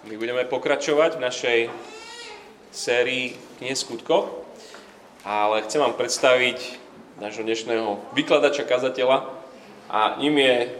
[0.00, 1.58] My budeme pokračovať v našej
[2.72, 4.32] sérii Knie skutkov,
[5.28, 6.56] ale chcem vám predstaviť
[7.20, 9.28] nášho dnešného vykladača, kazateľa
[9.92, 10.72] a ním je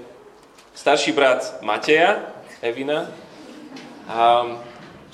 [0.73, 2.33] starší brat Mateja,
[2.65, 3.13] Evina.
[4.09, 4.57] A,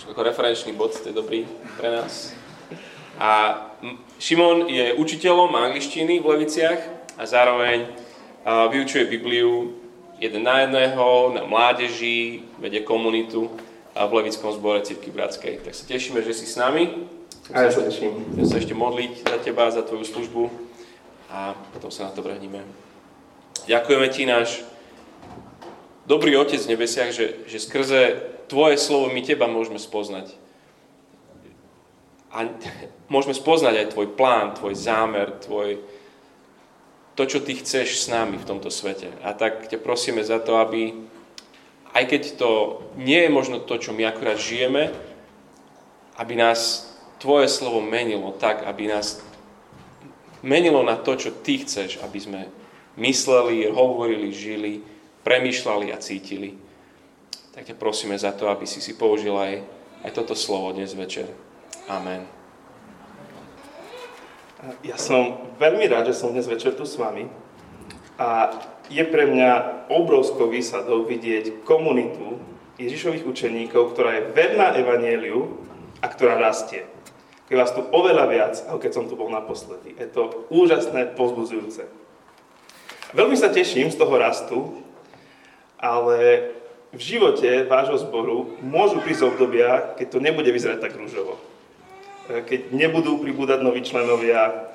[0.07, 1.43] ako referenčný bod, to je dobrý
[1.75, 2.31] pre nás.
[3.19, 3.59] A
[4.23, 7.91] Šimon je učiteľom angličtiny v Leviciach a zároveň
[8.47, 9.75] vyučuje Bibliu
[10.23, 13.66] jeden na jedného, na mládeži, vedie komunitu
[14.05, 15.65] v Levickom zbore Círky Bratskej.
[15.65, 17.09] Tak sa tešíme, že si s nami.
[17.57, 18.37] A ja sa teším.
[18.37, 20.53] Chcem sa ešte modliť za teba, za tvoju službu
[21.33, 22.61] a potom sa na to vrhníme.
[23.65, 24.63] Ďakujeme ti, náš
[26.07, 30.31] dobrý Otec v nebesiach, že, že skrze tvoje slovo my teba môžeme spoznať.
[32.31, 32.47] A
[33.09, 35.81] môžeme spoznať aj tvoj plán, tvoj zámer, tvoj,
[37.17, 39.09] to, čo ty chceš s nami v tomto svete.
[39.25, 40.95] A tak ťa prosíme za to, aby,
[41.97, 42.51] aj keď to
[43.01, 44.93] nie je možno to, čo my akurát žijeme,
[46.21, 49.25] aby nás tvoje slovo menilo tak, aby nás
[50.45, 52.41] menilo na to, čo ty chceš, aby sme
[53.01, 54.85] mysleli, hovorili, žili,
[55.25, 56.61] premýšľali a cítili.
[57.57, 59.65] Tak ťa prosíme za to, aby si si použil aj,
[60.05, 61.25] aj toto slovo dnes večer.
[61.89, 62.29] Amen.
[64.85, 67.29] Ja som veľmi rád, že som dnes večer tu s vami
[68.21, 68.53] a
[68.91, 72.39] je pre mňa obrovskou výsadou vidieť komunitu
[72.77, 75.57] Ježišových učeníkov, ktorá je verná evanieliu
[76.05, 76.85] a ktorá rastie.
[77.47, 79.95] Keď vás tu oveľa viac, ako keď som tu bol naposledy.
[79.95, 81.87] Je to úžasné, pozbudzujúce.
[83.15, 84.59] Veľmi sa teším z toho rastu,
[85.79, 86.51] ale
[86.91, 91.39] v živote vášho zboru môžu prísť obdobia, keď to nebude vyzerať tak rúžovo.
[92.27, 94.75] E, keď nebudú pribúdať noví členovia,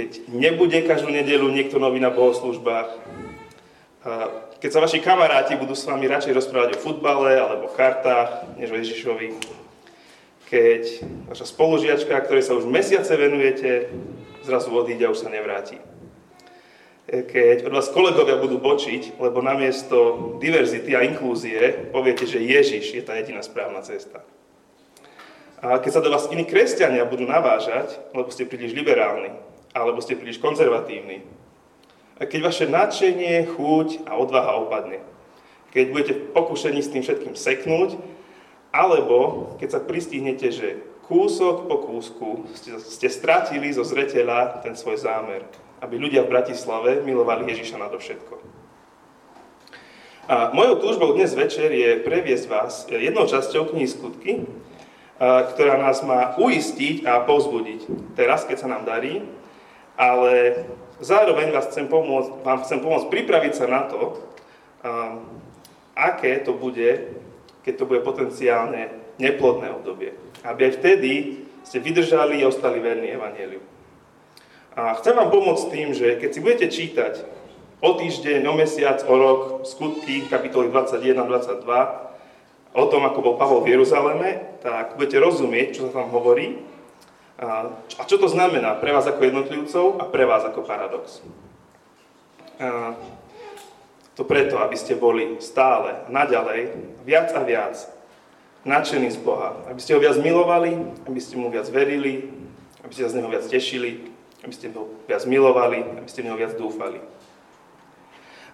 [0.00, 2.88] keď nebude každú nedelu niekto nový na bohoslužbách,
[4.56, 8.80] keď sa vaši kamaráti budú s vami radšej rozprávať o futbale alebo kartách, než o
[8.80, 9.36] Ježišovi,
[10.48, 13.92] keď vaša spolužiačka, ktorej sa už mesiace venujete,
[14.40, 15.76] zrazu odíde a už sa nevráti.
[17.04, 23.02] Keď od vás kolegovia budú bočiť, lebo namiesto diverzity a inklúzie poviete, že Ježiš je
[23.04, 24.24] tá jediná správna cesta.
[25.60, 29.36] A keď sa do vás iní kresťania budú navážať, lebo ste príliš liberálni,
[29.74, 31.22] alebo ste príliš konzervatívni,
[32.20, 35.00] a keď vaše nadšenie, chuť a odvaha opadne,
[35.72, 37.96] keď budete pokušení s tým všetkým seknúť,
[38.68, 40.68] alebo keď sa pristihnete, že
[41.08, 45.48] kúsok po kúsku ste, ste stratili zo zreteľa ten svoj zámer,
[45.80, 48.34] aby ľudia v Bratislave milovali Ježiša nadovšetko.
[50.30, 54.32] A mojou túžbou dnes večer je previesť vás jednou časťou knihy Skutky,
[55.18, 59.24] ktorá nás má uistiť a povzbudiť teraz, keď sa nám darí,
[60.00, 60.64] ale
[61.04, 64.16] zároveň vás chcem pomôcť, vám chcem pomôcť pripraviť sa na to,
[65.92, 67.20] aké to bude,
[67.60, 68.88] keď to bude potenciálne
[69.20, 70.16] neplodné obdobie.
[70.40, 73.60] Aby aj vtedy ste vydržali a ostali verní Evangeliu.
[74.72, 77.14] A chcem vám pomôcť tým, že keď si budete čítať
[77.84, 81.60] o týždeň, o mesiac, o rok, skutky, kapitoly 21, 22,
[82.72, 86.56] o tom, ako bol Pavol v Jeruzaleme, tak budete rozumieť, čo sa tam hovorí
[87.40, 91.24] a čo to znamená pre vás ako jednotlivcov a pre vás ako paradox.
[94.20, 96.76] To preto, aby ste boli stále, naďalej,
[97.08, 97.80] viac a viac
[98.68, 99.56] nadšení z Boha.
[99.72, 100.76] Aby ste ho viac milovali,
[101.08, 102.28] aby ste mu viac verili,
[102.84, 104.12] aby ste sa z neho viac tešili,
[104.44, 107.00] aby ste ho viac milovali, aby ste v neho viac dúfali.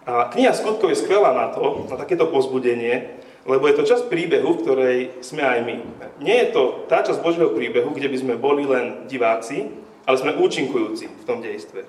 [0.06, 4.58] A kniha skutkov je skvelá na to, na takéto pozbudenie, lebo je to časť príbehu,
[4.58, 5.76] v ktorej sme aj my.
[6.20, 9.70] Nie je to tá časť Božieho príbehu, kde by sme boli len diváci,
[10.06, 11.86] ale sme účinkujúci v tom dejstve.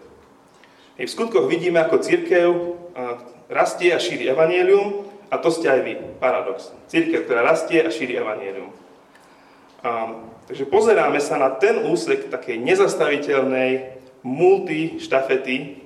[0.97, 2.50] I v skutkoch vidíme, ako církev
[3.50, 5.94] rastie a šíri evanielium, a to ste aj vy.
[6.23, 6.72] Paradox.
[6.88, 8.72] Církev, ktorá rastie a šíri evanielium.
[10.47, 15.85] Takže pozeráme sa na ten úsek takej nezastaviteľnej multištafety,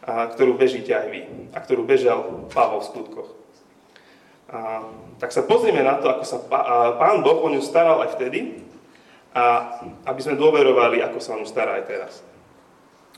[0.00, 1.20] a, ktorú bežíte aj vy
[1.52, 3.30] a ktorú bežal Pavol v skutkoch.
[4.50, 4.82] A,
[5.22, 6.38] tak sa pozrieme na to, ako sa
[6.98, 8.66] Pán Boh o ňu staral aj vtedy
[9.30, 9.78] a
[10.10, 12.12] aby sme dôverovali, ako sa o ňu stará aj teraz.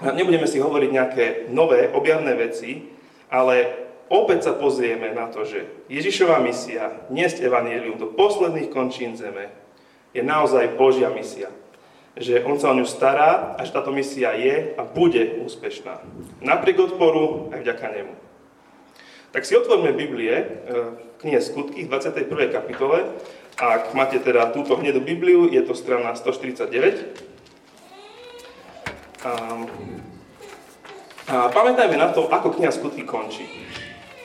[0.05, 2.91] A nebudeme si hovoriť nejaké nové, objavné veci,
[3.33, 3.71] ale
[4.13, 9.49] opäť sa pozrieme na to, že Ježišová misia, niesť evanielium do posledných končín zeme,
[10.13, 11.49] je naozaj Božia misia.
[12.13, 16.05] Že On sa o ňu stará a že táto misia je a bude úspešná.
[16.45, 18.13] Napriek odporu aj vďaka nemu.
[19.33, 20.47] Tak si otvorme Biblie, e,
[21.25, 22.53] knihe Skutky v 21.
[22.53, 23.09] kapitole.
[23.57, 27.17] Ak máte teda túto hnedu Bibliu, je to strana 149.
[29.25, 29.33] A,
[31.33, 33.49] a pamätajme na to, ako kniha Skutky končí.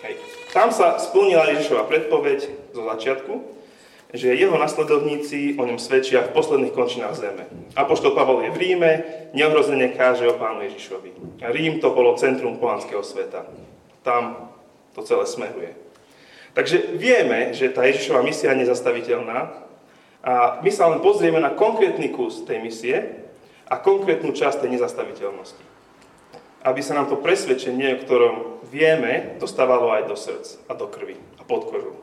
[0.04, 0.20] Hej.
[0.52, 2.40] Tam sa splnila Ježišova predpoveď
[2.76, 3.34] zo začiatku,
[4.12, 7.48] že jeho nasledovníci o ňom svedčia v posledných končinách zeme.
[7.80, 8.92] Apoštol Pavol je v Ríme,
[9.32, 11.40] neohrozene káže o pánu Ježišovi.
[11.48, 13.48] Rím to bolo centrum pohanského sveta.
[14.04, 14.52] Tam
[14.98, 15.72] to celé smeruje.
[16.58, 19.54] Takže vieme, že tá Ježišova misia je nezastaviteľná
[20.26, 23.30] a my sa len pozrieme na konkrétny kus tej misie
[23.70, 25.62] a konkrétnu časť tej nezastaviteľnosti.
[26.66, 28.36] Aby sa nám to presvedčenie, o ktorom
[28.74, 31.94] vieme, dostávalo aj do srdc a do krvi a pod kožu.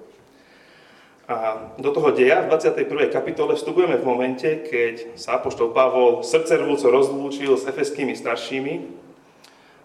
[1.26, 3.10] A do toho deja v 21.
[3.10, 8.74] kapitole vstupujeme v momente, keď sa apoštol Pavol srdcervúco rozlúčil s efeskými staršími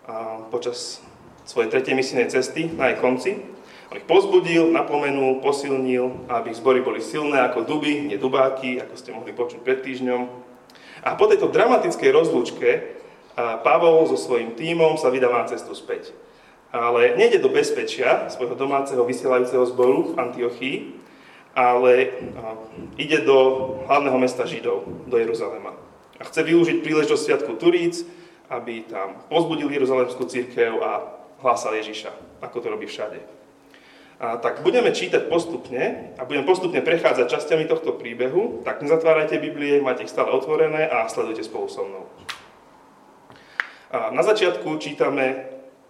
[0.06, 1.02] a počas
[1.50, 3.42] svojej tretej misijnej cesty na jej konci.
[3.90, 9.10] On ich pozbudil, napomenul, posilnil, aby zbory boli silné ako duby, nie dubáky, ako ste
[9.18, 10.30] mohli počuť pred týždňom.
[11.02, 12.70] A po tejto dramatickej rozlúčke
[13.66, 16.14] Pavol so svojím tímom sa vydáva na cestu späť.
[16.70, 20.78] Ale nejde do bezpečia svojho domáceho vysielajúceho zboru v Antiochii,
[21.58, 22.14] ale
[22.94, 23.38] ide do
[23.90, 25.74] hlavného mesta Židov, do Jeruzalema.
[26.22, 28.06] A chce využiť príležitosť Sviatku Turíc,
[28.54, 32.12] aby tam pozbudil Jeruzalemskú církev a hlásal Ježiša,
[32.44, 33.20] ako to robí všade.
[34.20, 39.80] A tak budeme čítať postupne a budem postupne prechádzať časťami tohto príbehu, tak nezatvárajte Biblie,
[39.80, 42.04] máte ich stále otvorené a sledujte spolu so mnou.
[43.90, 45.50] A na začiatku čítame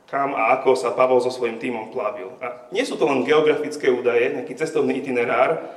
[0.10, 2.34] kam a ako sa Pavol so svojím tímom plavil.
[2.42, 5.70] A nie sú to len geografické údaje, nejaký cestovný itinerár,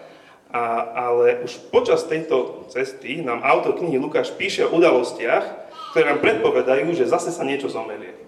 [0.52, 0.64] a,
[1.08, 5.44] ale už počas tejto cesty nám autor knihy Lukáš píše o udalostiach,
[5.92, 8.21] ktoré nám predpovedajú, že zase sa niečo zomelie.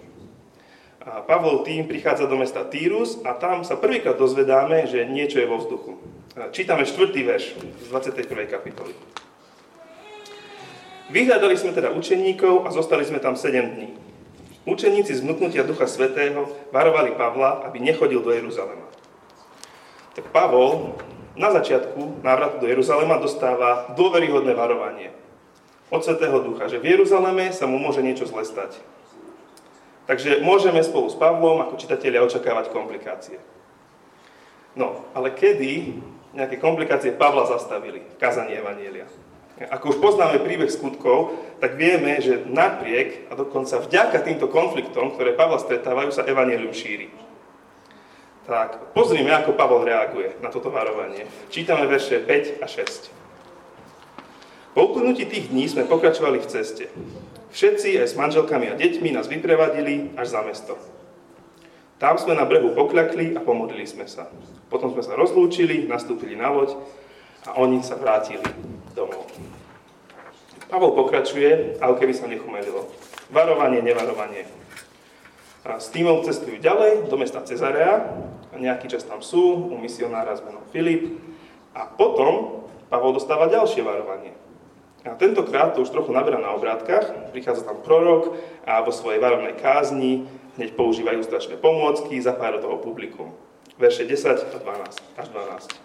[1.05, 5.45] A Pavol tým prichádza do mesta Týrus a tam sa prvýkrát dozvedáme, že niečo je
[5.45, 6.01] vo vzduchu.
[6.49, 8.49] Čítame štvrtý verš z 21.
[8.49, 8.97] kapitoly.
[11.12, 13.93] Vyhľadali sme teda učeníkov a zostali sme tam 7 dní.
[14.65, 18.89] Učeníci z vnúknutia Ducha Svetého varovali Pavla, aby nechodil do Jeruzalema.
[20.17, 20.97] Tak Pavol
[21.37, 25.12] na začiatku návratu do Jeruzalema dostáva dôveryhodné varovanie
[25.93, 28.81] od Svetého Ducha, že v Jeruzaleme sa mu môže niečo zle stať.
[30.05, 33.41] Takže môžeme spolu s Pavlom ako čitatelia očakávať komplikácie.
[34.77, 35.97] No, ale kedy
[36.35, 39.06] nejaké komplikácie Pavla zastavili v kazaní Evanielia?
[39.55, 41.31] Ako už poznáme príbeh skutkov,
[41.62, 47.06] tak vieme, že napriek a dokonca vďaka týmto konfliktom, ktoré Pavla stretávajú, sa evanelium šíri.
[48.51, 51.25] Tak pozrime, ako Pavol reaguje na toto varovanie.
[51.55, 53.15] Čítame verše 5 a 6.
[54.75, 56.91] Po uplynutí tých dní sme pokračovali v ceste.
[57.55, 60.75] Všetci aj s manželkami a deťmi nás vyprevadili až za mesto.
[62.03, 64.27] Tam sme na brehu pokľakli a pomodlili sme sa.
[64.67, 66.75] Potom sme sa rozlúčili, nastúpili na loď
[67.47, 68.43] a oni sa vrátili
[68.99, 69.31] domov.
[70.67, 72.91] Pavol pokračuje, ale keby sa nechumelilo.
[73.31, 74.51] Varovanie, nevarovanie.
[75.62, 78.19] A s týmom cestujú ďalej do mesta Cezarea,
[78.51, 81.23] a nejaký čas tam sú, u misionára z menom Filip,
[81.71, 84.35] a potom Pavol dostáva ďalšie varovanie.
[85.05, 89.53] A tentokrát to už trochu naberá na obrátkach, prichádza tam prorok a vo svojej varovnej
[89.61, 90.25] kázni
[90.56, 93.37] hneď používajú strašné pomôcky, zapája do toho publikum.
[93.77, 95.85] Verše 10 a 12 až 12.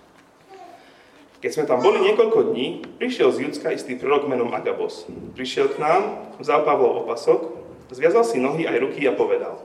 [1.40, 5.08] Keď sme tam boli niekoľko dní, prišiel z Judska istý prorok menom Agabos.
[5.36, 7.56] Prišiel k nám, vzal Pavlov opasok,
[7.96, 9.60] zviazal si nohy aj ruky a povedal.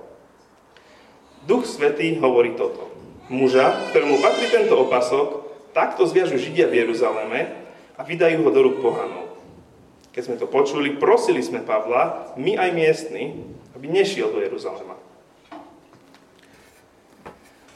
[1.44, 2.94] Duch Svetý hovorí toto.
[3.26, 7.40] Muža, ktorému patrí tento opasok, takto zviažu Židia v Jeruzaleme
[7.98, 9.23] a vydajú ho do rúk pohanov.
[10.14, 13.34] Keď sme to počuli, prosili sme Pavla, my aj miestni,
[13.74, 14.94] aby nešiel do Jeruzalema.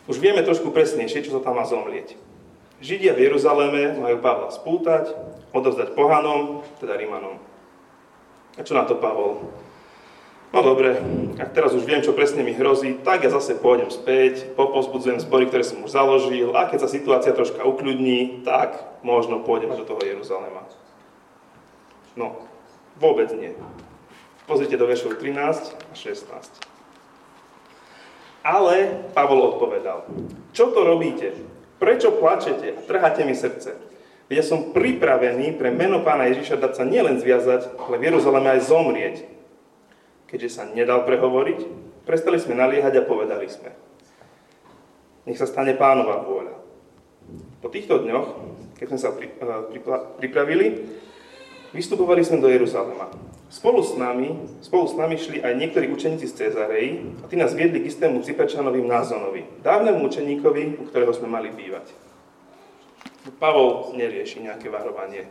[0.07, 2.15] Už vieme trošku presnejšie, čo sa tam má zomlieť.
[2.79, 5.11] Židia v Jeruzaleme majú Pavla spútať,
[5.51, 7.43] odovzdať pohanom, teda Rimanom.
[8.55, 9.51] A čo na to Pavol?
[10.49, 10.97] No dobre,
[11.37, 15.45] ak teraz už viem, čo presne mi hrozí, tak ja zase pôjdem späť, popozbudzujem zbory,
[15.51, 20.01] ktoré som už založil a keď sa situácia troška ukľudní, tak možno pôjdem do toho
[20.01, 20.65] Jeruzalema.
[22.19, 22.35] No,
[22.99, 23.55] vôbec nie.
[24.51, 26.27] Pozrite do veršov 13 a 16.
[28.43, 30.03] Ale Pavol odpovedal,
[30.51, 31.39] čo to robíte?
[31.79, 33.79] Prečo plačete a trháte mi srdce?
[34.29, 38.67] Ja som pripravený pre meno pána Ježiša dať sa nielen zviazať, ale v Jeruzaleme aj
[38.67, 39.17] zomrieť.
[40.27, 41.65] Keďže sa nedal prehovoriť,
[42.05, 43.73] prestali sme naliehať a povedali sme.
[45.25, 46.57] Nech sa stane pánova vôľa.
[47.65, 48.27] Po týchto dňoch,
[48.77, 49.21] keď sme sa uh,
[50.21, 50.67] pripravili,
[51.73, 53.11] vystupovali sme do Jeruzalema.
[53.49, 57.57] Spolu s nami, spolu s nami šli aj niektorí učeníci z Cezarei a tí nás
[57.57, 61.89] viedli k istému Cyperčanovi Názonovi, dávnemu učeníkovi, u ktorého sme mali bývať.
[63.41, 65.29] Pavol nerieši nejaké varovanie.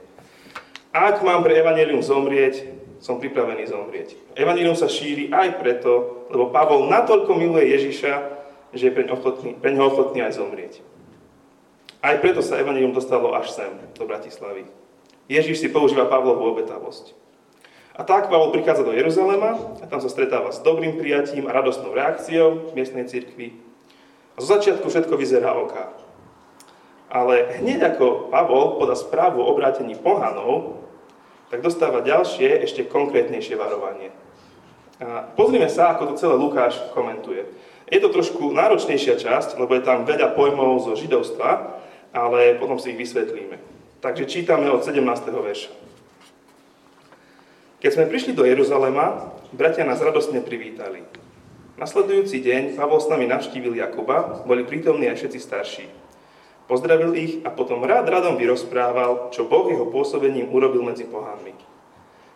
[0.94, 2.66] Ak mám pre Evangelium zomrieť,
[2.98, 4.18] som pripravený zomrieť.
[4.34, 8.14] Evangelium sa šíri aj preto, lebo Pavol natoľko miluje Ježiša,
[8.74, 10.74] že je pre ochotný, pre ochotný aj zomrieť.
[12.02, 14.66] Aj preto sa Evangelium dostalo až sem, do Bratislavy.
[15.28, 17.16] Ježíš si používa Pavlovú obetavosť.
[17.98, 21.98] A tak Pavol prichádza do Jeruzalema a tam sa stretáva s dobrým prijatím a radostnou
[21.98, 23.58] reakciou miestnej cirkvi.
[24.38, 25.98] A zo začiatku všetko vyzerá oká.
[27.10, 30.78] Ale hneď ako Pavol podá správu o obrátení pohanov,
[31.50, 34.14] tak dostáva ďalšie, ešte konkrétnejšie varovanie.
[35.02, 37.50] A pozrime sa, ako to celé Lukáš komentuje.
[37.90, 41.82] Je to trošku náročnejšia časť, lebo je tam veľa pojmov zo židovstva,
[42.14, 43.58] ale potom si ich vysvetlíme.
[43.98, 45.02] Takže čítame od 17.
[45.34, 45.74] verša.
[47.82, 51.02] Keď sme prišli do Jeruzalema, bratia nás radostne privítali.
[51.82, 55.86] Nasledujúci deň Pavol s nami navštívil Jakuba, boli prítomní aj všetci starší.
[56.70, 61.58] Pozdravil ich a potom rád radom vyrozprával, čo Boh jeho pôsobením urobil medzi pohánmi.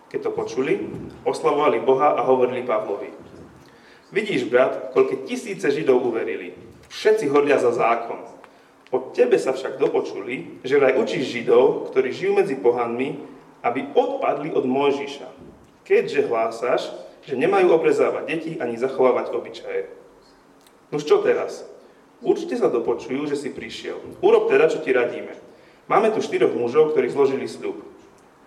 [0.10, 0.82] Keď to počuli,
[1.26, 3.14] oslavovali Boha a hovorili Pavlovi.
[4.10, 6.58] Vidíš, brat, koľko tisíce Židov uverili.
[6.90, 8.41] Všetci hodia za zákon.
[8.92, 13.24] Od tebe sa však dopočuli, že vraj učíš Židov, ktorí žijú medzi pohanmi,
[13.64, 15.32] aby odpadli od Mojžiša,
[15.88, 16.92] keďže hlásaš,
[17.24, 19.88] že nemajú obrezávať deti ani zachovávať obyčaje.
[20.92, 21.64] No čo teraz?
[22.20, 23.98] Určite sa dopočujú, že si prišiel.
[24.20, 25.34] Urob teda, čo ti radíme.
[25.88, 27.80] Máme tu štyroch mužov, ktorí zložili sľub.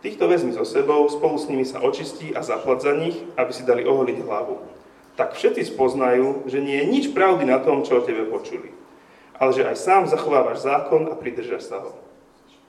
[0.04, 3.64] Týchto vezmi so sebou, spolu s nimi sa očistí a zaplat za nich, aby si
[3.64, 4.60] dali oholiť hlavu.
[5.16, 8.83] Tak všetci spoznajú, že nie je nič pravdy na tom, čo o tebe počuli.
[9.38, 11.98] Ale že aj sám zachovávaš zákon a pridržaš sa ho.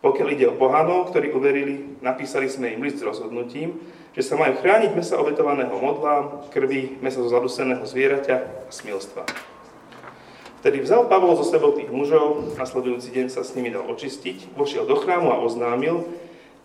[0.06, 3.82] Pokiaľ ide o pohanov, ktorí uverili, napísali sme im list s rozhodnutím,
[4.14, 8.36] že sa majú chrániť mesa obetovaného modlám, krvi, mesa zo zaduseného zvieraťa
[8.70, 9.26] a smilstva.
[10.62, 14.90] Vtedy vzal Pavol zo sebou tých mužov, nasledujúci deň sa s nimi dal očistiť, vošiel
[14.90, 16.06] do chrámu a oznámil,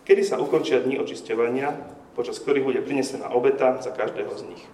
[0.09, 1.76] kedy sa ukončia dni očisťovania,
[2.16, 4.64] počas ktorých bude prinesená obeta za každého z nich.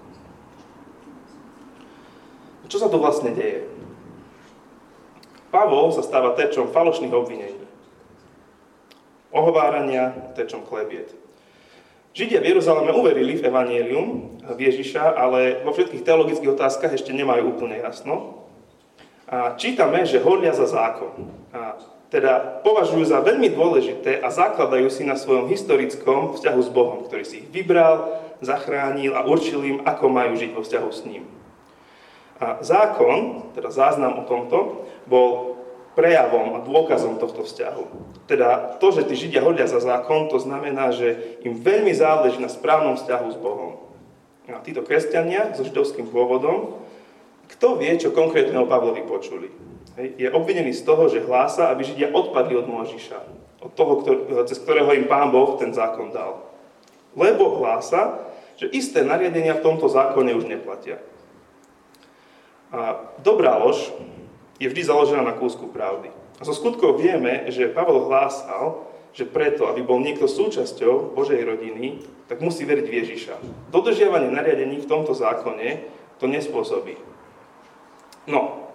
[2.67, 3.67] Čo sa to vlastne deje?
[5.57, 7.65] Pavol sa stáva terčom falošných obvinení
[9.37, 11.13] ohovárania, tečom klebiet.
[12.17, 17.53] Židia v Jeruzaleme uverili v Evangelium, v Ježiša, ale vo všetkých teologických otázkach ešte nemajú
[17.53, 18.49] úplne jasno.
[19.29, 21.29] A čítame, že holia za zákon.
[21.53, 21.77] A
[22.09, 27.25] teda považujú za veľmi dôležité a zakladajú si na svojom historickom vzťahu s Bohom, ktorý
[27.29, 31.29] si ich vybral, zachránil a určil im, ako majú žiť vo vzťahu s ním.
[32.41, 35.57] A zákon, teda záznam o tomto, bol
[35.97, 37.85] prejavom a dôkazom tohto vzťahu.
[38.29, 42.53] Teda to, že tí Židia hodia za zákon, to znamená, že im veľmi záleží na
[42.53, 43.81] správnom vzťahu s Bohom.
[44.47, 46.79] A títo kresťania so židovským pôvodom,
[47.47, 49.49] kto vie, čo konkrétne o Pavlovi počuli?
[49.97, 53.19] Je obvinený z toho, že hlása, aby Židia odpadli od Mojžiša,
[53.65, 54.05] od toho,
[54.45, 56.45] cez ktorého im Pán Boh ten zákon dal.
[57.17, 58.29] Lebo hlása,
[58.61, 61.01] že isté nariadenia v tomto zákone už neplatia.
[62.69, 63.95] A dobrá lož,
[64.57, 66.13] je vždy založená na kúsku pravdy.
[66.37, 68.85] A zo skutkov vieme, že Pavel hlásal,
[69.17, 73.35] že preto, aby bol niekto súčasťou Božej rodiny, tak musí veriť v Ježiša.
[73.73, 75.89] Dodržiavanie nariadení v tomto zákone
[76.21, 77.01] to nespôsobí.
[78.29, 78.67] No,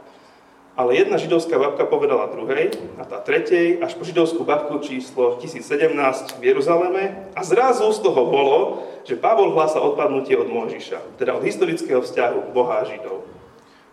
[0.73, 6.39] ale jedna židovská babka povedala druhej a tá tretej, až po židovskú babku číslo 1017
[6.39, 8.59] v Jeruzaleme a zrazu z toho bolo,
[9.03, 13.27] že Pavol hlása odpadnutie od Mojžiša, teda od historického vzťahu Boha a Židov.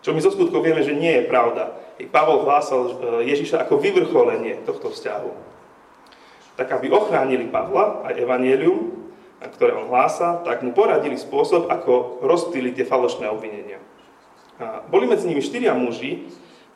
[0.02, 1.74] Čo my zo skutkov vieme, že nie je pravda.
[1.98, 2.92] I Pavol hlásal e,
[3.34, 5.30] Ježiša ako vyvrcholenie tohto vzťahu.
[6.54, 8.94] Tak aby ochránili Pavla a Evangelium,
[9.38, 13.78] ktoré on hlása, tak mu poradili spôsob, ako rozptýliť tie falošné obvinenia.
[14.58, 16.26] A boli medzi nimi štyria muži,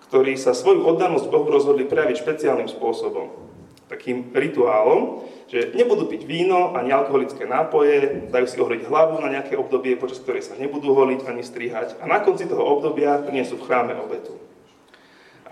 [0.07, 3.52] ktorí sa svoju oddanosť Bohu rozhodli prejaviť špeciálnym spôsobom.
[3.93, 5.21] Takým rituálom,
[5.53, 10.17] že nebudú piť víno ani alkoholické nápoje, dajú si ohriť hlavu na nejaké obdobie, počas
[10.25, 14.41] ktorej sa nebudú holiť ani strihať a na konci toho obdobia prinesú v chráme obetu.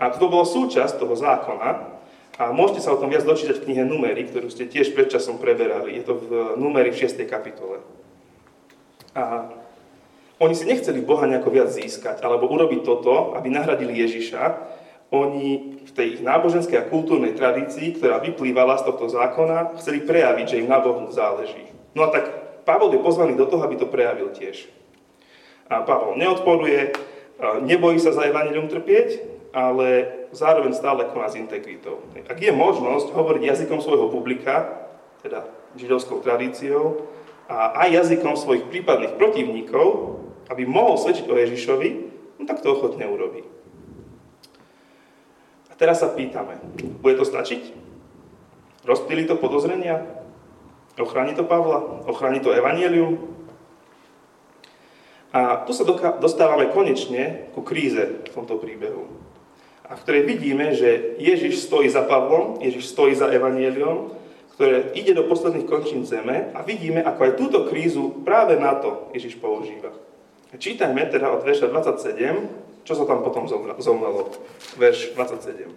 [0.01, 2.01] A to bolo súčasť toho zákona
[2.41, 6.01] a môžete sa o tom viac dočítať v knihe Numery, ktorú ste tiež predčasom preberali.
[6.01, 7.21] Je to v Numery v 6.
[7.29, 7.85] kapitole.
[9.13, 9.53] A
[10.41, 14.41] oni si nechceli Boha nejako viac získať alebo urobiť toto, aby nahradili Ježiša,
[15.11, 20.45] oni v tej ich náboženskej a kultúrnej tradícii, ktorá vyplývala z tohto zákona, chceli prejaviť,
[20.47, 21.67] že im na Bohu záleží.
[21.91, 22.31] No a tak
[22.63, 24.71] Pavol je pozvaný do toho, aby to prejavil tiež.
[25.67, 26.95] A Pavol neodporuje,
[27.67, 29.19] nebojí sa za evanilium trpieť,
[29.51, 31.99] ale zároveň stále koná s integritou.
[32.15, 34.87] Ak je možnosť hovoriť jazykom svojho publika,
[35.19, 35.43] teda
[35.75, 37.03] židovskou tradíciou,
[37.51, 39.87] a aj jazykom svojich prípadných protivníkov,
[40.47, 41.89] aby mohol svedčiť o Ježišovi,
[42.39, 43.43] no tak to ochotne urobí.
[45.81, 46.61] Teraz sa pýtame,
[47.01, 47.73] bude to stačiť?
[48.85, 50.05] Rozptýli to podozrenia?
[51.01, 52.05] Ochráni to Pavla?
[52.05, 53.17] Ochráni to Evangelium?
[55.33, 55.81] A tu sa
[56.21, 59.09] dostávame konečne ku kríze v tomto príbehu.
[59.89, 64.13] A v ktorej vidíme, že Ježiš stojí za Pavlom, Ježiš stojí za Evangeliom,
[64.53, 69.09] ktoré ide do posledných končín zeme a vidíme, ako aj túto krízu práve na to
[69.17, 69.89] Ježiš používa.
[70.53, 73.45] Čítajme teda od verša 27, čo sa tam potom
[73.79, 74.33] zomlelo.
[74.77, 75.69] Verš 27.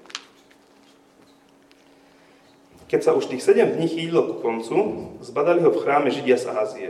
[2.84, 4.76] Keď sa už tých 7 dní chýlilo ku koncu,
[5.24, 6.88] zbadali ho v chráme Židia z Ázie.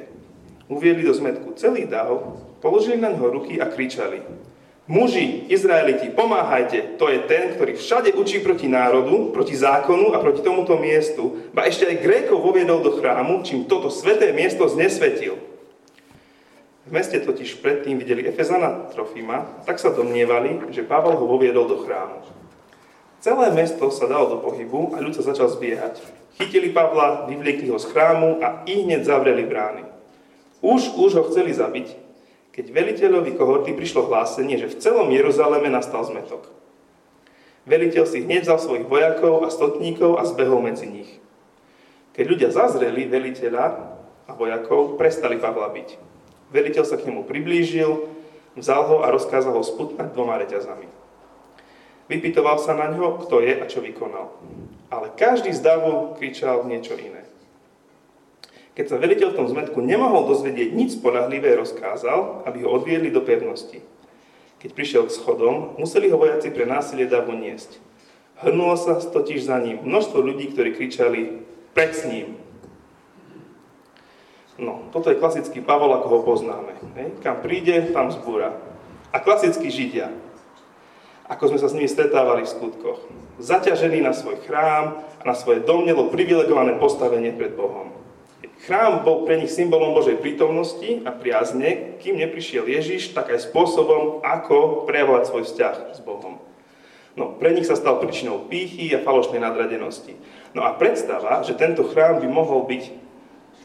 [0.69, 4.21] Uviedli do zmetku celý dav, položili na neho ruky a kričali.
[4.85, 10.45] Muži, Izraeliti, pomáhajte, to je ten, ktorý všade učí proti národu, proti zákonu a proti
[10.45, 11.41] tomuto miestu.
[11.57, 15.41] Ba ešte aj Grékov voviedol do chrámu, čím toto sveté miesto znesvetil.
[16.85, 21.81] V meste totiž predtým videli Efezana Trofima, tak sa domnievali, že Pavel ho voviedol do
[21.81, 22.21] chrámu.
[23.25, 26.05] Celé mesto sa dalo do pohybu a ľud sa začal zbiehať.
[26.37, 29.89] Chytili Pavla, vyvliekli ho z chrámu a i hneď zavreli brány.
[30.61, 31.97] Už, už ho chceli zabiť,
[32.53, 36.53] keď veliteľovi kohorty prišlo hlásenie, že v celom Jeruzaleme nastal zmetok.
[37.65, 41.09] Veliteľ si hneď vzal svojich vojakov a stotníkov a zbehol medzi nich.
[42.13, 43.65] Keď ľudia zazreli veliteľa
[44.29, 46.14] a vojakov, prestali Pavla byť.
[46.55, 48.07] Veliteľ sa k nemu priblížil,
[48.55, 50.87] vzal ho a rozkázal ho sputnať dvoma reťazami.
[52.07, 54.31] Vypytoval sa na ňo, kto je a čo vykonal.
[54.95, 57.27] Ale každý z davu kričal niečo iné.
[58.79, 63.23] Keď sa veliteľ v tom zmetku nemohol dozvedieť nič spolahlivé, rozkázal, aby ho odviedli do
[63.23, 63.83] pevnosti.
[64.63, 67.79] Keď prišiel k schodom, museli ho vojaci pre násilie davu niesť.
[68.43, 72.44] Hrnulo sa totiž za ním množstvo ľudí, ktorí kričali pred s ním.
[74.55, 76.79] No, toto je klasický Pavol, ako ho poznáme.
[76.95, 77.19] Hej?
[77.23, 78.55] Kam príde, tam zbúra.
[79.11, 80.15] A klasickí Židia
[81.25, 83.01] ako sme sa s nimi stretávali v skutkoch.
[83.41, 87.97] Zaťažený na svoj chrám a na svoje domnelo privilegované postavenie pred Bohom.
[88.69, 94.25] Chrám bol pre nich symbolom Božej prítomnosti a priazne, kým neprišiel Ježiš, tak aj spôsobom,
[94.25, 96.41] ako prejavovať svoj vzťah s Bohom.
[97.17, 100.17] No, pre nich sa stal príčinou pýchy a falošnej nadradenosti.
[100.53, 103.04] No a predstava, že tento chrám by mohol byť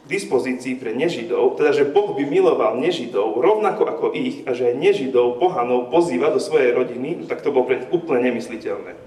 [0.09, 4.81] dispozícii pre nežidov, teda že Boh by miloval nežidov rovnako ako ich a že aj
[4.81, 8.97] nežidov, pohanov pozýva do svojej rodiny, no tak to bolo pre úplne nemysliteľné.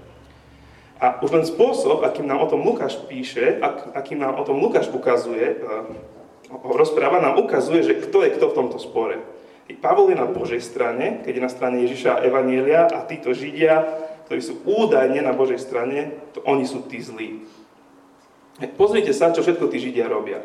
[1.03, 4.63] A už len spôsob, akým nám o tom Lukáš píše, ak, akým nám o tom
[4.63, 5.83] Lukáš ukazuje, uh,
[6.63, 9.19] rozpráva, nám ukazuje, že kto je kto v tomto spore.
[9.67, 13.35] I Pavol je na Božej strane, keď je na strane Ježiša a Evanielia a títo
[13.35, 13.83] Židia,
[14.27, 17.43] ktorí sú údajne na Božej strane, to oni sú tí zlí.
[18.79, 20.39] Pozrite sa, čo všetko tí Židia robia.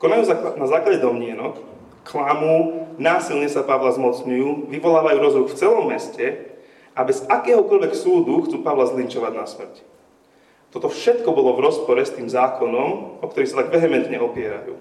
[0.00, 0.24] Konajú
[0.56, 1.60] na základe domnienok,
[2.08, 6.56] klamú, násilne sa Pavla zmocňujú, vyvolávajú rozruch v celom meste
[6.96, 9.74] a bez akéhokoľvek súdu chcú Pavla zlinčovať na smrť.
[10.72, 14.78] Toto všetko bolo v rozpore s tým zákonom, o ktorý sa tak vehementne opierajú.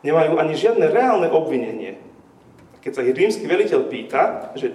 [0.00, 2.00] Nemajú ani žiadne reálne obvinenie.
[2.80, 4.72] Keď sa ich rímsky veliteľ pýta, že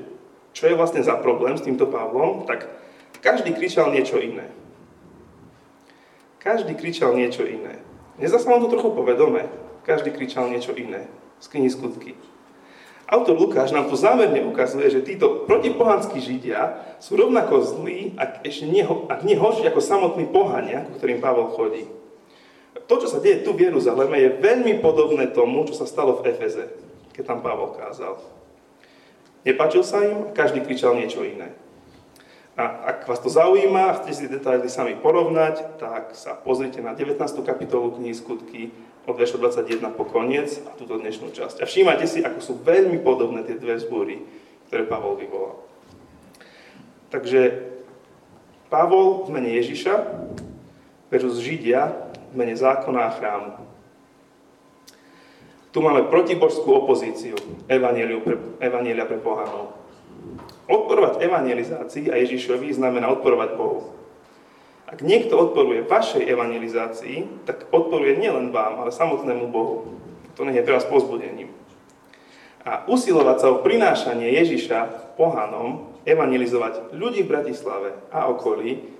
[0.53, 2.69] čo je vlastne za problém s týmto Pavlom, tak
[3.25, 4.53] každý kričal niečo iné.
[6.38, 7.84] Každý kričal niečo iné.
[8.19, 9.51] Vám to trochu povedomé?
[9.84, 11.06] Každý kričal niečo iné
[11.43, 12.12] z knihy skutky.
[13.06, 18.65] Autor Lukáš nám tu zámerne ukazuje, že títo protipohanskí židia sú rovnako zlí, ak, ešte
[18.65, 21.86] nie, ak nie horší ako samotní pohania, ku ktorým Pavol chodí.
[22.89, 26.34] To, čo sa deje tu v Jeruzaleme, je veľmi podobné tomu, čo sa stalo v
[26.34, 26.65] Efeze,
[27.13, 28.17] keď tam Pavol kázal.
[29.45, 31.54] Nepáčil sa im, každý kričal niečo iné.
[32.55, 36.95] A ak vás to zaujíma a chcete si detaily sami porovnať, tak sa pozrite na
[36.95, 37.19] 19.
[37.43, 38.71] kapitolu knihy Skutky
[39.03, 41.59] od verša 21 po koniec a túto dnešnú časť.
[41.59, 44.23] A všímajte si, ako sú veľmi podobné tie dve zbúry,
[44.71, 45.59] ktoré Pavol vyvolal.
[47.11, 47.75] Takže
[48.71, 49.93] Pavol v mene Ježiša
[51.11, 51.91] versus Židia
[52.31, 53.51] v mene zákona a chrámu.
[55.75, 57.35] Tu máme protibožskú opozíciu
[57.67, 59.84] Evanielia pre, Evanielia pre pohanov.
[60.65, 63.93] Odporovať evangelizácii a Ježišovi znamená odporovať Bohu.
[64.86, 69.97] Ak niekto odporuje vašej evangelizácii, tak odporuje nielen vám, ale samotnému Bohu.
[70.38, 71.49] To nech je teraz pozbudením.
[72.65, 78.93] A usilovať sa o prinášanie Ježiša pohanom, evangelizovať ľudí v Bratislave a okolí,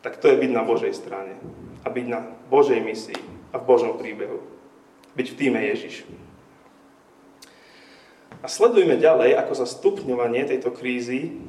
[0.00, 1.36] tak to je byť na Božej strane.
[1.84, 3.20] A byť na Božej misii
[3.52, 4.40] a v Božom príbehu.
[5.16, 6.04] Byť v týme Ježiš.
[8.42, 11.40] A sledujme ďalej, ako sa stupňovanie tejto krízy,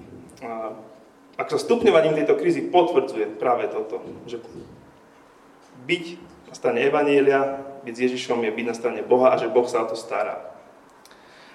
[1.38, 4.42] ako sa stupňovaním tejto krízy potvrdzuje práve toto, že
[5.86, 6.06] byť
[6.50, 9.86] na strane Evanielia, byť s Ježišom je byť na strane Boha a že Boh sa
[9.86, 10.58] o to stará.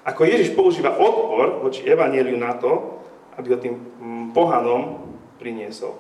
[0.02, 3.02] Ako Ježiš používa odpor voči Evanieliu na to,
[3.38, 5.98] aby ho tým mm, pohanom priniesol.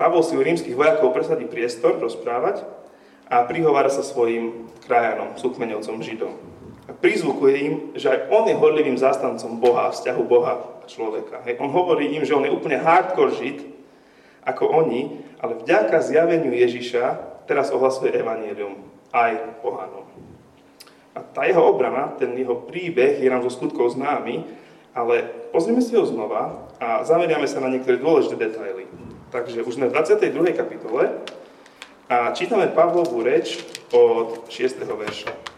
[0.00, 2.64] Pavol si u rímskych vojakov presadí priestor rozprávať
[3.28, 6.49] a prihovára sa svojim krajanom, súkmeňovcom Židom.
[7.00, 11.40] Prizvukuje im, že aj on je horlivým zástancom Boha, vzťahu Boha a človeka.
[11.48, 11.56] Hej.
[11.58, 13.64] On hovorí im, že on je úplne hardcore žid,
[14.44, 17.04] ako oni, ale vďaka zjaveniu Ježiša
[17.48, 18.78] teraz ohlasuje evanílium
[19.12, 20.06] aj pohanom.
[21.16, 24.46] A tá jeho obrana, ten jeho príbeh je nám zo skutkov známy,
[24.94, 28.86] ale pozrieme si ho znova a zameriame sa na niektoré dôležité detaily.
[29.30, 30.54] Takže už sme v 22.
[30.54, 31.22] kapitole
[32.10, 33.62] a čítame Pavlovú reč
[33.94, 34.82] od 6.
[34.82, 35.49] verša.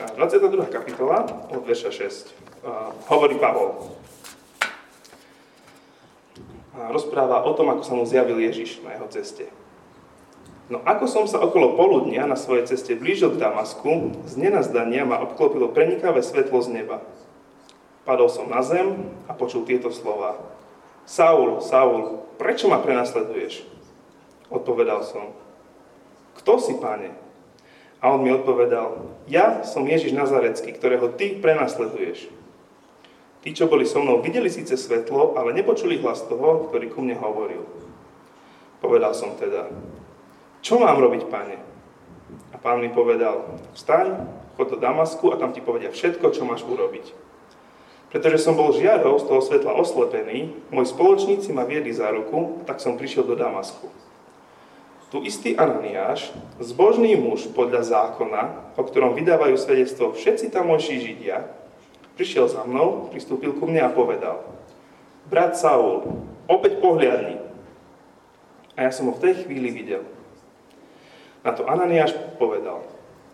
[0.00, 0.72] 22.
[0.72, 2.32] kapitola od verša 6.
[3.12, 3.92] Hovorí Pavol.
[6.72, 9.44] Rozpráva o tom, ako sa mu zjavil Ježiš na jeho ceste.
[10.72, 15.20] No ako som sa okolo poludnia na svojej ceste blížil k Damasku, z nenazdania ma
[15.20, 17.04] obklopilo prenikavé svetlo z neba.
[18.08, 20.40] Padol som na zem a počul tieto slova.
[21.04, 23.68] Saul, Saul, prečo ma prenasleduješ?
[24.48, 25.36] Odpovedal som.
[26.40, 27.29] Kto si, pane?
[28.00, 32.32] A on mi odpovedal, ja som Ježiš Nazarecký, ktorého ty prenasleduješ.
[33.40, 37.16] Tí, čo boli so mnou, videli síce svetlo, ale nepočuli hlas toho, ktorý ku mne
[37.16, 37.64] hovoril.
[38.80, 39.68] Povedal som teda,
[40.60, 41.56] čo mám robiť, pane?
[42.52, 46.64] A pán mi povedal, vstaň, chod do Damasku a tam ti povedia všetko, čo máš
[46.68, 47.12] urobiť.
[48.12, 52.82] Pretože som bol žiarou z toho svetla oslepený, moji spoločníci ma viedli za ruku, tak
[52.82, 53.88] som prišiel do Damasku.
[55.10, 56.30] Tu istý Ananiáš,
[56.62, 58.42] zbožný muž podľa zákona,
[58.78, 61.50] o ktorom vydávajú svedectvo všetci tamojší Židia,
[62.14, 64.46] prišiel za mnou, pristúpil ku mne a povedal,
[65.26, 66.06] brat Saul,
[66.46, 67.42] opäť pohľadni.
[68.78, 70.06] A ja som ho v tej chvíli videl.
[71.42, 72.86] Na to Ananiáš povedal,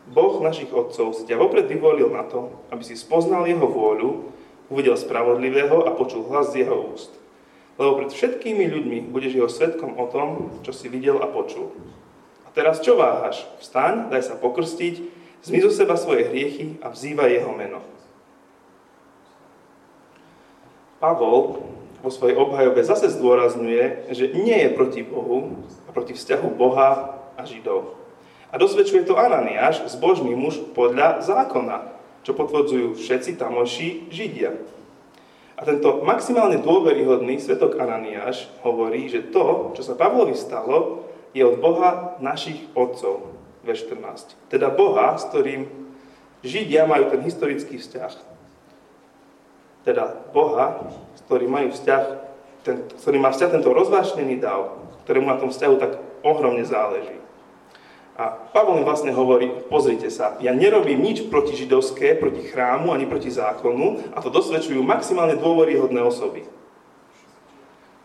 [0.08, 4.32] Boh našich otcov si ťa vopred vyvolil na to, aby si spoznal jeho vôľu,
[4.72, 7.25] uvidel spravodlivého a počul hlas z jeho úst
[7.76, 10.28] lebo pred všetkými ľuďmi budeš jeho svetkom o tom,
[10.64, 11.76] čo si videl a počul.
[12.44, 13.44] A teraz čo váhaš?
[13.60, 14.94] Vstaň, daj sa pokrstiť,
[15.44, 17.84] zmiz zo seba svoje hriechy a vzývaj jeho meno.
[20.96, 21.68] Pavol
[22.00, 27.42] vo svojej obhajobe zase zdôrazňuje, že nie je proti Bohu a proti vzťahu Boha a
[27.44, 27.98] Židov.
[28.48, 31.92] A dosvedčuje to Ananiáš, zbožný muž podľa zákona,
[32.24, 34.56] čo potvrdzujú všetci tamojší Židia.
[35.56, 41.56] A tento maximálne dôveryhodný svetok Ananiáš hovorí, že to, čo sa Pavlovi stalo, je od
[41.56, 43.32] Boha našich otcov.
[43.64, 44.36] Verš 14.
[44.52, 45.68] Teda Boha, s ktorým
[46.44, 48.12] Židia majú ten historický vzťah.
[49.82, 52.02] Teda Boha, s ktorým majú vzťah,
[52.62, 54.76] ten, ktorý má vzťah tento rozvášnený dav,
[55.08, 57.25] ktorému na tom vzťahu tak ohromne záleží.
[58.16, 63.28] A Pavol vlastne hovorí, pozrite sa, ja nerobím nič proti židovské, proti chrámu, ani proti
[63.28, 66.48] zákonu a to dosvedčujú maximálne dôveryhodné osoby.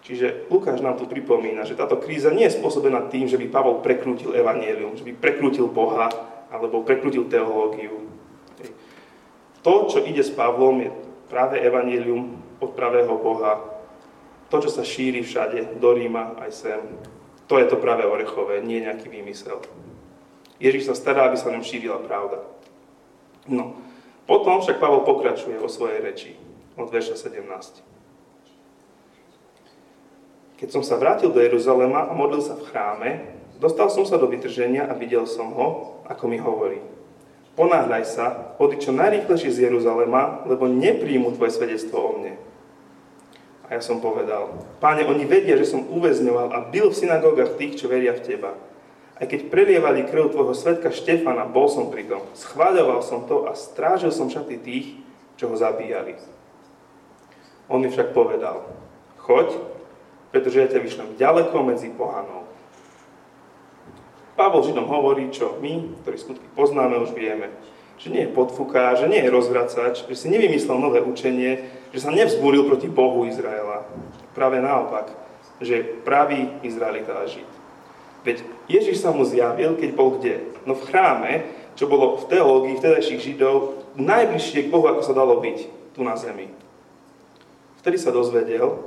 [0.04, 3.80] Čiže Lukáš nám tu pripomína, že táto kríza nie je spôsobená tým, že by Pavol
[3.80, 6.12] prekrútil evanielium, že by prekrútil Boha
[6.52, 8.12] alebo prekrútil teológiu.
[9.64, 10.90] To, čo ide s Pavlom, je
[11.32, 13.64] práve evanielium od pravého Boha.
[14.52, 16.82] To, čo sa šíri všade, do Ríma aj sem.
[17.48, 19.64] To je to práve orechové, nie nejaký výmysel.
[20.62, 22.46] Ježiš sa stará, aby sa ňom šírila pravda.
[23.50, 23.74] No,
[24.30, 26.38] potom však Pavol pokračuje vo svojej reči
[26.78, 27.42] od verša 17.
[30.62, 33.10] Keď som sa vrátil do Jeruzalema a modlil sa v chráme,
[33.58, 36.78] dostal som sa do vytrženia a videl som ho, ako mi hovorí.
[37.58, 42.38] Ponáhľaj sa, odi čo najrýchlejšie z Jeruzalema, lebo nepríjmu tvoje svedectvo o mne.
[43.68, 47.82] A ja som povedal, páne, oni vedia, že som uväzňoval a bil v synagógach tých,
[47.82, 48.56] čo veria v teba.
[49.22, 52.26] Aj keď prelievali krv tvojho svetka Štefana, bol som pri tom.
[52.34, 54.98] Schváľoval som to a strážil som šaty tých,
[55.38, 56.18] čo ho zabíjali.
[57.70, 58.66] On mi však povedal,
[59.22, 59.62] choď,
[60.34, 62.50] pretože ja ťa vyšlem ďaleko medzi pohanou.
[64.34, 67.54] Pavol Židom hovorí, čo my, ktorí skutky poznáme, už vieme.
[68.02, 71.62] Že nie je podfuká, že nie je rozvracač, že si nevymyslel nové učenie,
[71.94, 73.86] že sa nevzbúril proti Bohu Izraela.
[74.34, 75.14] Práve naopak,
[75.62, 77.61] že je pravý Izraelita a Žid.
[78.22, 80.46] Veď Ježiš sa mu zjavil, keď bol kde?
[80.70, 81.32] No v chráme,
[81.74, 85.58] čo bolo v teológii vtedajších Židov najbližšie k Bohu, ako sa dalo byť
[85.98, 86.54] tu na zemi.
[87.82, 88.78] Vtedy sa dozvedel,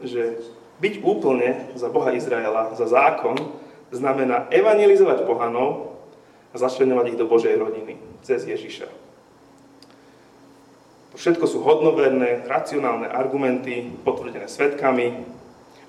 [0.00, 0.40] že
[0.80, 3.36] byť úplne za Boha Izraela, za zákon,
[3.92, 6.00] znamená evangelizovať pohanov
[6.52, 8.88] a začlenovať ich do Božej rodiny cez Ježiša.
[11.18, 15.26] Všetko sú hodnoverné, racionálne argumenty, potvrdené svetkami.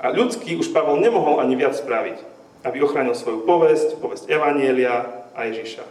[0.01, 5.47] A ľudský už Pavol nemohol ani viac spraviť aby ochránil svoju povesť, povesť Evanielia a
[5.47, 5.85] Ježiša.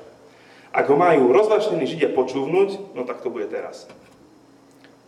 [0.68, 3.88] Ak ho majú rozvášnení Židia počúvnuť, no tak to bude teraz.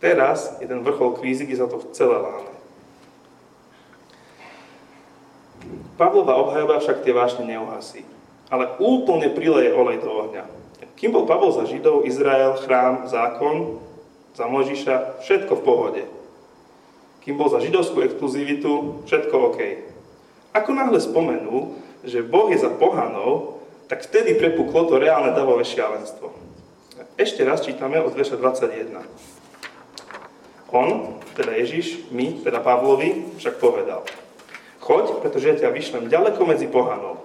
[0.01, 2.49] Teraz je ten vrchol krízy, kde sa to celé láme.
[6.01, 8.01] Pavlova obhajoba však tie vášne neuhasí,
[8.49, 10.49] ale úplne prileje olej do ohňa.
[10.97, 13.77] Kým bol Pavol za Židov, Izrael, chrám, zákon,
[14.33, 16.03] za Mojžiša, všetko v pohode.
[17.21, 19.59] Kým bol za židovskú exkluzivitu, všetko OK.
[20.51, 26.31] Ako náhle spomenul, že Boh je za pohanov, tak vtedy prepuklo to reálne davové šialenstvo.
[27.15, 29.03] Ešte raz čítame od verša 21.
[30.71, 34.07] On, teda Ježiš, my, teda Pavlovi, však povedal.
[34.79, 37.23] Choď, pretože ja ťa vyšlem ďaleko medzi pohanov.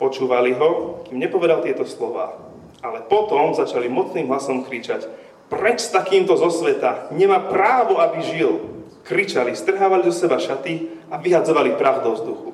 [0.00, 2.40] Počúvali ho, kým nepovedal tieto slova.
[2.80, 5.08] Ale potom začali mocným hlasom kričať,
[5.52, 8.60] preč s takýmto zo sveta, nemá právo, aby žil.
[9.06, 12.50] Kričali, strhávali do seba šaty a vyhadzovali prach do vzduchu.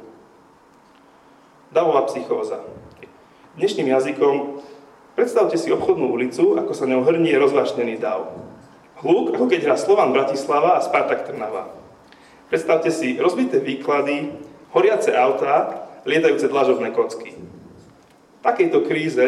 [1.73, 2.61] Davová psychóza.
[3.57, 4.61] Dnešným jazykom
[5.17, 8.33] predstavte si obchodnú ulicu, ako sa ňou hrnie rozvášnený dav.
[9.01, 11.73] Hluk, ako keď hrá Slovan Bratislava a Spartak Trnava.
[12.53, 14.37] Predstavte si rozbité výklady,
[14.77, 17.33] horiace autá, lietajúce dlažobné kocky.
[18.45, 19.27] Takejto kríze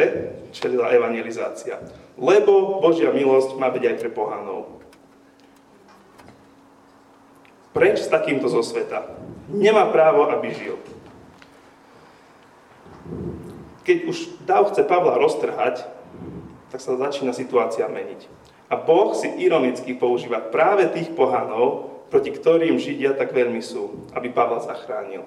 [0.52, 1.80] čelila evangelizácia.
[2.20, 4.83] Lebo Božia milosť má byť aj pre pohanov.
[7.74, 9.02] Preč s takýmto zo sveta?
[9.50, 10.78] Nemá právo, aby žil.
[13.84, 15.84] Keď už Dáv chce Pavla roztrhať,
[16.72, 18.30] tak sa začína situácia meniť.
[18.72, 24.30] A Boh si ironicky používa práve tých pohanov, proti ktorým Židia tak veľmi sú, aby
[24.30, 25.26] Pavla zachránil.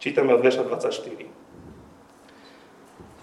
[0.00, 1.28] Čítame od verša 24.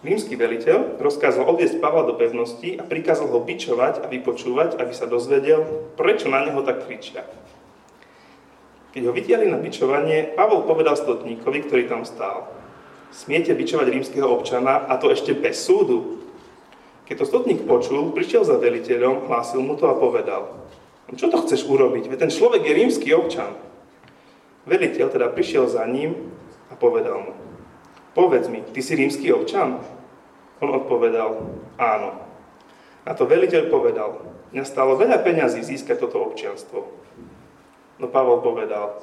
[0.06, 5.10] Rímsky veliteľ rozkázal odviesť Pavla do pevnosti a prikázal ho bičovať a vypočúvať, aby sa
[5.10, 5.66] dozvedel,
[5.98, 7.26] prečo na neho tak kričia.
[8.98, 12.50] Keď ho vytiahli na bičovanie, Pavol povedal stotníkovi, ktorý tam stál.
[13.14, 16.26] Smiete bičovať rímskeho občana a to ešte bez súdu?
[17.06, 20.66] Keď to stotník počul, prišiel za veliteľom, hlásil mu to a povedal,
[21.06, 22.10] no čo to chceš urobiť?
[22.10, 23.54] Veď ten človek je rímsky občan.
[24.66, 26.34] Veliteľ teda prišiel za ním
[26.66, 27.38] a povedal mu,
[28.18, 29.78] povedz mi, ty si rímsky občan?
[30.58, 31.38] On odpovedal,
[31.78, 32.18] áno.
[33.06, 34.26] Na to veliteľ povedal,
[34.58, 37.06] mňa stalo veľa peňazí získať toto občianstvo.
[37.98, 39.02] No Pavol povedal,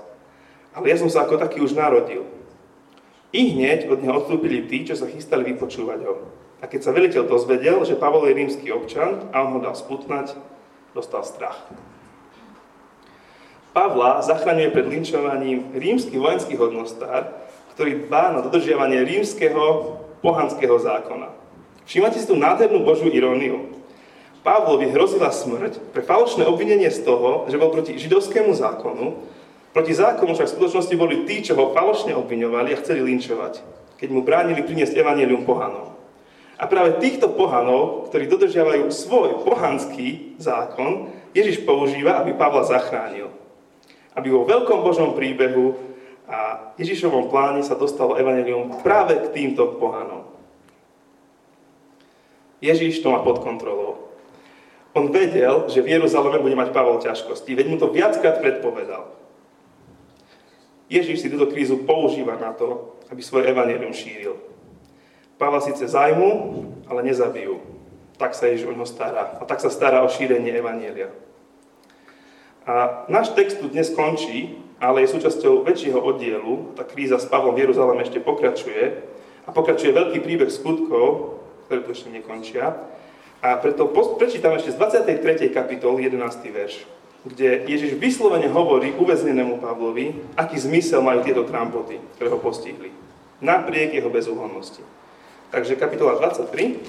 [0.75, 2.27] ale ja som sa ako taký už narodil.
[3.35, 6.31] I hneď od neho odstúpili tí, čo sa chystali vypočúvať ho.
[6.63, 10.39] A keď sa veliteľ dozvedel, že Pavol je rímsky občan a on ho dal sputnať,
[10.95, 11.59] dostal strach.
[13.75, 17.35] Pavla zachraňuje pred linčovaním rímsky vojenský hodnostár,
[17.75, 21.35] ktorý dbá na dodržiavanie rímskeho pohanského zákona.
[21.85, 23.75] Všimate si tú nádhernú Božú iróniu.
[24.45, 29.17] Pavlovi hrozila smrť pre falošné obvinenie z toho, že bol proti židovskému zákonu,
[29.73, 33.65] proti zákonu však v skutočnosti boli tí, čo ho falošne obviňovali a chceli linčovať,
[33.97, 35.97] keď mu bránili priniesť evanelium pohanom.
[36.61, 43.33] A práve týchto pohanov, ktorí dodržiavajú svoj pohanský zákon, Ježiš používa, aby Pavla zachránil.
[44.15, 45.75] Aby vo veľkom Božom príbehu
[46.29, 50.29] a Ježišovom pláne sa dostalo evanelium práve k týmto pohanom.
[52.63, 54.04] Ježiš to má pod kontrolou.
[54.95, 59.11] On vedel, že v Jeruzaleme bude mať Pavol ťažkosti, veď mu to viackrát predpovedal.
[60.87, 64.39] Ježiš si túto krízu používa na to, aby svoje evanelium šíril.
[65.35, 66.31] Pavla síce zajmu,
[66.87, 67.59] ale nezabijú.
[68.15, 69.35] Tak sa Ježiš o ňo stará.
[69.41, 71.11] A tak sa stará o šírenie Evanielia.
[72.63, 76.79] A náš text tu dnes končí, ale je súčasťou väčšieho oddielu.
[76.79, 79.03] Tá kríza s Pavlom v Jeruzaleme ešte pokračuje.
[79.45, 82.79] A pokračuje veľký príbeh skutkov, ktoré tu ešte nekončia.
[83.45, 85.53] A preto prečítam ešte z 23.
[85.53, 86.17] kapitoly 11.
[86.49, 86.89] verš,
[87.29, 92.89] kde Ježiš vyslovene hovorí uväznenému Pavlovi, aký zmysel majú tieto trampoty, ktoré ho postihli.
[93.45, 94.81] Napriek jeho bezúhonnosti.
[95.53, 96.81] Takže kapitola 23,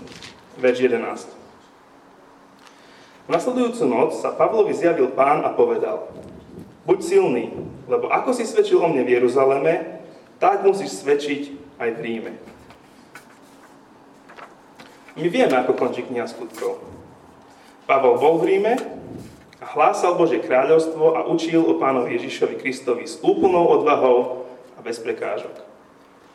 [0.55, 1.27] verš 11.
[3.27, 6.07] V nasledujúcu noc sa Pavlovi zjavil pán a povedal,
[6.87, 7.51] buď silný,
[7.91, 9.99] lebo ako si svedčil o mne v Jeruzaleme,
[10.39, 11.41] tak musíš svedčiť
[11.83, 12.54] aj v Ríme.
[15.15, 16.84] My vieme, ako končí kniha skutkov.
[17.88, 18.73] Pavol bol v Ríme
[19.63, 24.43] a hlásal Bože kráľovstvo a učil o pánovi Ježišovi Kristovi s úplnou odvahou
[24.75, 25.56] a bez prekážok.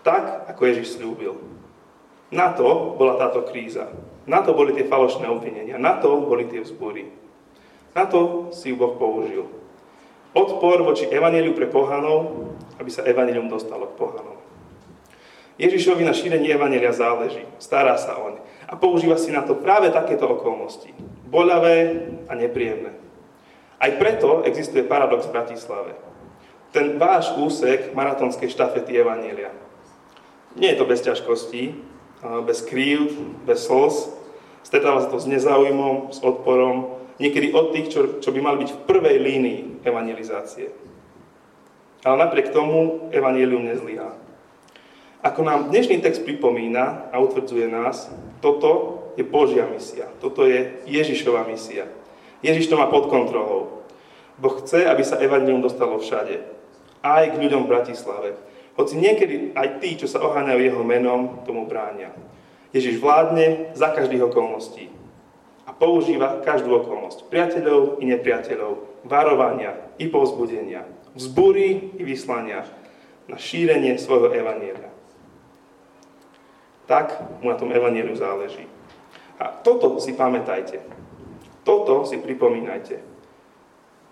[0.01, 1.37] Tak, ako Ježiš slúbil.
[2.33, 3.93] Na to bola táto kríza.
[4.25, 5.77] Na to boli tie falošné obvinenia.
[5.77, 7.13] Na to boli tie vzbúry.
[7.93, 9.45] Na to si ju Boh použil.
[10.33, 14.39] Odpor voči evaneliu pre pohanov, aby sa evanelium dostalo k pohanom.
[15.61, 17.45] Ježišovi na šírenie evanelia záleží.
[17.61, 18.41] Stará sa oň.
[18.71, 20.95] A používa si na to práve takéto okolnosti.
[21.27, 22.95] Boľavé a nepríjemné.
[23.83, 25.93] Aj preto existuje paradox v Bratislave.
[26.71, 29.51] Ten váš úsek maratónskej štafety Evanielia.
[30.55, 31.75] Nie je to bez ťažkostí,
[32.47, 33.11] bez krív,
[33.43, 34.15] bez slz.
[34.63, 38.71] Stretáva sa to s nezáujmom, s odporom, niekedy od tých, čo, čo by mali byť
[38.71, 40.71] v prvej línii evangelizácie.
[42.07, 44.15] Ale napriek tomu evanelium nezlyhá.
[45.21, 48.09] Ako nám dnešný text pripomína a utvrdzuje nás,
[48.41, 50.09] toto je Božia misia.
[50.17, 51.85] Toto je Ježišova misia.
[52.41, 53.85] Ježiš to má pod kontrolou.
[54.41, 56.41] Boh chce, aby sa evanilium dostalo všade.
[57.05, 58.33] Aj k ľuďom v Bratislave.
[58.81, 62.17] Hoci niekedy aj tí, čo sa oháňajú jeho menom, tomu bránia.
[62.73, 64.89] Ježiš vládne za každých okolností.
[65.69, 67.29] A používa každú okolnosť.
[67.29, 69.05] Priateľov i nepriateľov.
[69.05, 70.89] Varovania i povzbudenia.
[71.13, 72.65] Vzbúry i vyslania.
[73.29, 74.90] Na šírenie svojho evanielia
[76.91, 78.67] tak mu na tom evaníliu záleží.
[79.39, 80.83] A toto si pamätajte.
[81.63, 82.99] Toto si pripomínajte.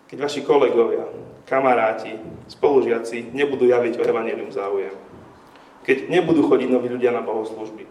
[0.07, 1.11] Keď vaši kolegovia,
[1.51, 2.15] kamaráti,
[2.47, 4.95] spolužiaci nebudú javiť o evanílium záujem.
[5.83, 7.83] Keď nebudú chodiť noví ľudia na bohoslužby.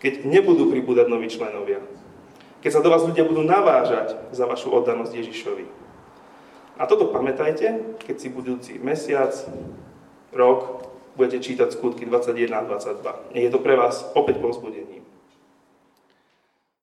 [0.00, 1.84] Keď nebudú pribúdať noví členovia.
[2.64, 5.66] Keď sa do vás ľudia budú navážať za vašu oddanosť Ježišovi.
[6.80, 9.32] A toto pamätajte, keď si budúci mesiac,
[10.32, 10.75] rok
[11.16, 13.34] budete čítať skutky 21 a 22.
[13.34, 14.95] Nech je to pre vás opäť povzbudenie.